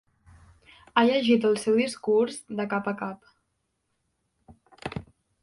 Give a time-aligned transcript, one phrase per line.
[0.95, 4.99] Ha llegit el seu discurs de cap a cap.